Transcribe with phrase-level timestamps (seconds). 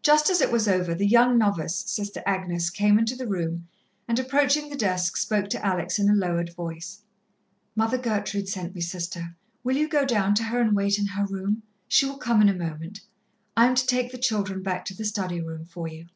[0.00, 3.66] Just as it was over, the young novice, Sister Agnes, came into the room
[4.06, 7.02] and, approaching the desk, spoke to Alex in a lowered voice:
[7.74, 9.34] "Mother Gertrude sent me, Sister.
[9.64, 11.64] Will you go down to her and wait in her room?
[11.88, 13.00] She will come in a moment.
[13.56, 16.06] I am to take the children back to the study room for you."